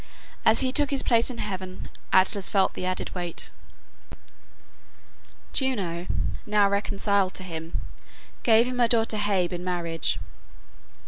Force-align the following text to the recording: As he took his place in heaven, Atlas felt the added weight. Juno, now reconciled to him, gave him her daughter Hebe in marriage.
As 0.43 0.61
he 0.61 0.71
took 0.71 0.89
his 0.89 1.03
place 1.03 1.29
in 1.29 1.37
heaven, 1.37 1.87
Atlas 2.11 2.49
felt 2.49 2.73
the 2.73 2.87
added 2.87 3.13
weight. 3.13 3.51
Juno, 5.53 6.07
now 6.43 6.67
reconciled 6.67 7.35
to 7.35 7.43
him, 7.43 7.79
gave 8.41 8.65
him 8.65 8.79
her 8.79 8.87
daughter 8.87 9.17
Hebe 9.17 9.53
in 9.53 9.63
marriage. 9.63 10.17